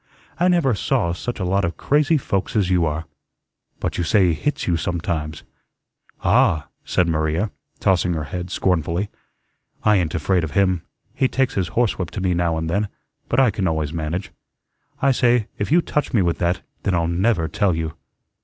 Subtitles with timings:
[0.39, 3.05] I never saw such a lot of crazy folks as you are."
[3.79, 5.43] "But you say he hits you sometimes."
[6.23, 9.09] "Ah!" said Maria, tossing her head scornfully,
[9.83, 10.81] "I ain't afraid of him.
[11.13, 12.87] He takes his horsewhip to me now and then,
[13.29, 14.31] but I can always manage.
[15.03, 17.93] I say, 'If you touch me with that, then I'll NEVER tell you.'